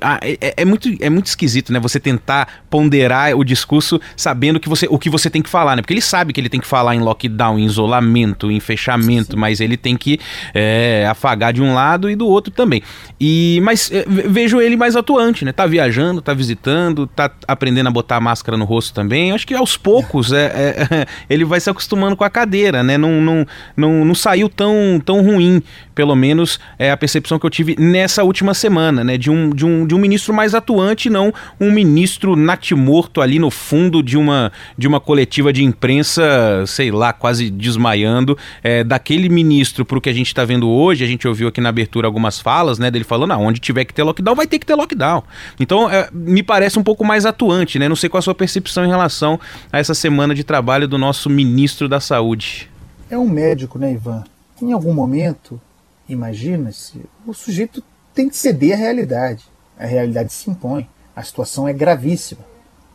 [0.00, 1.80] ah, é, é, é, muito, é muito esquisito, né?
[1.80, 5.82] Você tentar ponderar o discurso sabendo que você, o que você tem que falar, né?
[5.82, 9.38] Porque ele sabe que ele tem que falar em lockdown, em isolamento, em fechamento, sim.
[9.38, 10.18] mas ele tem que
[10.54, 12.82] é, afagar de um lado e do outro também.
[13.20, 15.52] E Mas é, vejo ele mais atuante, né?
[15.52, 19.32] Tá viajando, tá visitando, tá aprendendo a botar a máscara no rosto também.
[19.32, 22.98] Acho que aos poucos é, é ele vai se acostumando com a cadeira, né?
[22.98, 25.62] Não, não, não, não saiu tão, tão ruim,
[25.94, 29.16] pelo menos é a percepção que eu tive nessa última semana, né?
[29.16, 33.50] De um, de um de um ministro mais atuante, não um ministro natimorto ali no
[33.50, 38.36] fundo de uma, de uma coletiva de imprensa, sei lá, quase desmaiando.
[38.62, 41.60] É, daquele ministro para o que a gente está vendo hoje, a gente ouviu aqui
[41.60, 44.58] na abertura algumas falas, né, dele falando, ah, onde tiver que ter lockdown, vai ter
[44.58, 45.22] que ter lockdown.
[45.58, 47.88] Então, é, me parece um pouco mais atuante, né?
[47.88, 49.38] Não sei qual a sua percepção em relação
[49.72, 52.70] a essa semana de trabalho do nosso ministro da Saúde.
[53.10, 54.24] É um médico, né, Ivan?
[54.60, 55.60] Em algum momento,
[56.08, 57.82] imagina-se, o sujeito
[58.14, 59.44] tem que ceder à realidade
[59.78, 62.40] a realidade se impõe, a situação é gravíssima.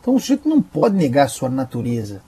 [0.00, 2.20] Então o sujeito não pode negar a sua natureza.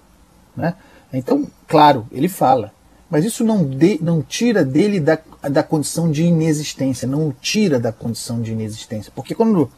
[0.56, 0.74] Né?
[1.12, 2.72] Então, claro, ele fala,
[3.10, 5.18] mas isso não, de, não tira dele da,
[5.50, 9.12] da condição de inexistência, não o tira da condição de inexistência.
[9.14, 9.70] Porque quando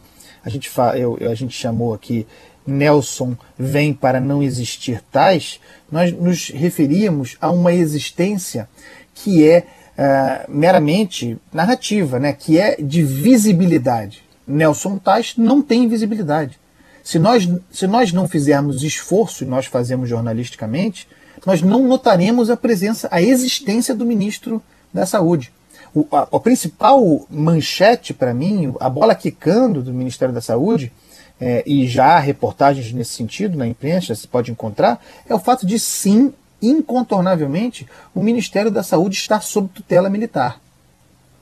[0.43, 2.25] a gente, fala, eu, a gente chamou aqui
[2.65, 5.59] Nelson vem para não existir tais,
[5.91, 8.69] nós nos referíamos a uma existência
[9.13, 9.65] que é
[9.97, 12.31] uh, meramente narrativa, né?
[12.33, 14.23] que é de visibilidade.
[14.49, 16.59] Nelson Tais não tem visibilidade.
[17.03, 21.07] Se nós, se nós não fizermos esforço, e nós fazemos jornalisticamente,
[21.45, 24.61] nós não notaremos a presença, a existência do ministro
[24.93, 25.51] da Saúde.
[25.93, 30.91] O, a, principal manchete para mim, a bola quicando do Ministério da Saúde,
[31.39, 35.65] é, e já há reportagens nesse sentido na imprensa, se pode encontrar, é o fato
[35.65, 40.59] de sim, incontornavelmente, o Ministério da Saúde estar sob tutela militar.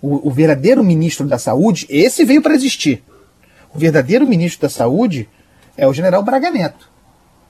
[0.02, 3.04] O, o verdadeiro ministro da Saúde, esse veio para existir.
[3.74, 5.30] O verdadeiro ministro da Saúde
[5.76, 6.89] é o general Braga Neto.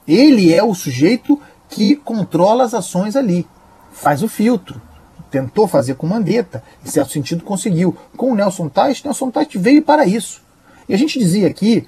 [0.08, 1.40] Ele é o sujeito
[1.70, 3.46] que controla as ações ali,
[3.92, 4.82] faz o filtro.
[5.30, 7.98] Tentou fazer com Mandetta, em certo sentido conseguiu.
[8.16, 10.42] Com o Nelson Tais, Nelson Tais veio para isso.
[10.88, 11.88] E a gente dizia aqui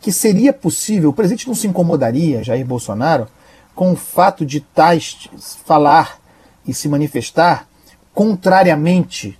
[0.00, 3.28] que seria possível, o presidente não se incomodaria, Jair Bolsonaro,
[3.74, 5.28] com o fato de Tais
[5.64, 6.18] falar
[6.66, 7.68] e se manifestar
[8.12, 9.38] contrariamente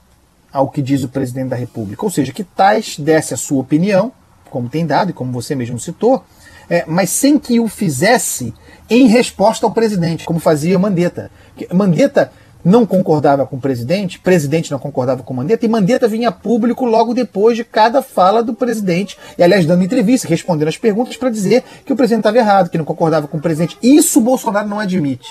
[0.53, 2.05] ao que diz o presidente da República.
[2.05, 4.13] Ou seja, que Tais desse a sua opinião,
[4.51, 6.25] como tem dado e como você mesmo citou,
[6.69, 8.55] é, mas sem que o fizesse
[8.89, 11.31] em resposta ao presidente, como fazia Mandetta.
[11.73, 12.33] Mandetta
[12.65, 16.33] não concordava com o presidente, o presidente não concordava com Mandetta, e Mandetta vinha a
[16.33, 21.17] público logo depois de cada fala do presidente, e aliás, dando entrevista, respondendo as perguntas
[21.17, 23.79] para dizer que o presidente estava errado, que não concordava com o presidente.
[23.83, 25.29] Isso o Bolsonaro não admite.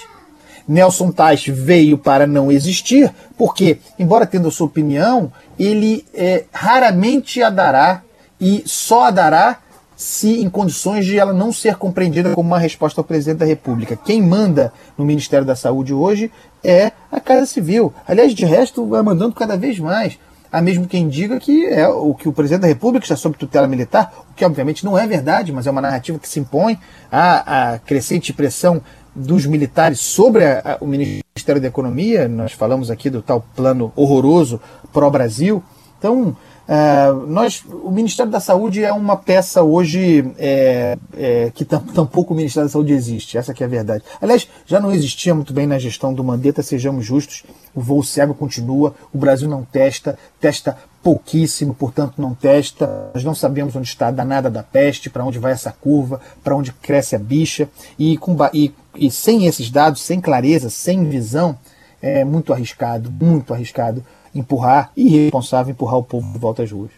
[0.70, 7.50] Nelson Tais veio para não existir, porque, embora tendo sua opinião, ele é, raramente a
[7.50, 8.04] dará
[8.40, 9.58] e só a dará
[9.96, 13.98] se em condições de ela não ser compreendida como uma resposta ao presidente da República.
[13.98, 16.32] Quem manda no Ministério da Saúde hoje
[16.64, 17.94] é a Casa Civil.
[18.08, 20.18] Aliás, de resto, vai mandando cada vez mais.
[20.52, 23.68] Há mesmo quem diga que é o que o presidente da República está sob tutela
[23.68, 26.80] militar, o que obviamente não é verdade, mas é uma narrativa que se impõe
[27.12, 28.82] à crescente pressão
[29.20, 32.28] dos militares sobre a, o Ministério da Economia.
[32.28, 34.60] Nós falamos aqui do tal plano horroroso
[34.94, 35.62] pró-Brasil.
[35.98, 42.34] Então, uh, nós, o Ministério da Saúde é uma peça hoje é, é, que tampouco
[42.34, 43.38] o Ministério da Saúde existe.
[43.38, 44.04] Essa é a verdade.
[44.22, 47.44] Aliás, já não existia muito bem na gestão do Mandetta, sejamos justos.
[47.76, 53.12] O voo cego continua, o Brasil não testa, testa pouquíssimo, portanto não testa.
[53.14, 56.56] Nós não sabemos onde está a danada da peste, para onde vai essa curva, para
[56.56, 57.70] onde cresce a bicha.
[57.98, 61.58] E, com, e, e sem esses dados, sem clareza, sem visão,
[62.02, 66.92] é muito arriscado, muito arriscado empurrar, irresponsável empurrar o povo de volta às ruas.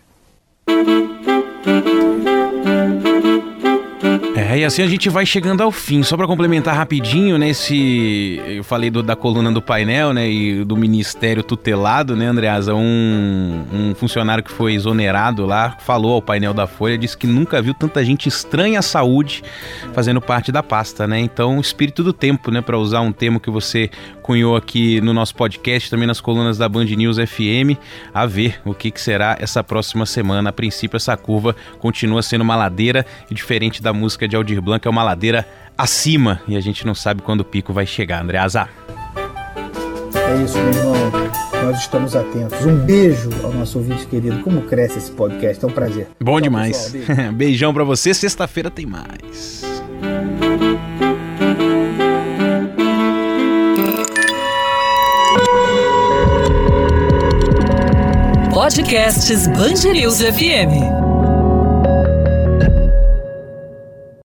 [4.52, 6.04] É, e assim a gente vai chegando ao fim.
[6.04, 10.66] Só para complementar rapidinho, né, esse eu falei do, da coluna do painel, né, e
[10.66, 16.54] do ministério tutelado, né, Andreasa, um, um funcionário que foi exonerado lá, falou ao painel
[16.54, 19.42] da Folha, disse que nunca viu tanta gente estranha à saúde
[19.94, 21.18] fazendo parte da pasta, né?
[21.18, 23.90] Então, espírito do tempo, né, para usar um termo que você
[24.22, 27.80] cunhou aqui no nosso podcast, também nas colunas da Band News FM,
[28.14, 30.50] a ver o que, que será essa próxima semana.
[30.50, 34.86] A princípio, essa curva continua sendo uma ladeira e diferente da música de Aldir Blanc
[34.86, 38.40] é uma ladeira acima e a gente não sabe quando o pico vai chegar, André
[38.40, 38.70] Azar.
[40.16, 41.12] É isso, meu irmão.
[41.64, 42.66] Nós estamos atentos.
[42.66, 44.40] Um beijo ao nosso ouvinte querido.
[44.40, 45.64] Como cresce esse podcast?
[45.64, 46.08] É um prazer.
[46.20, 46.90] Bom Tchau, demais.
[46.90, 47.34] Pessoal, beijo.
[47.34, 48.14] Beijão para você.
[48.14, 49.62] Sexta-feira tem mais.
[58.52, 61.01] Podcasts Bangerils FM.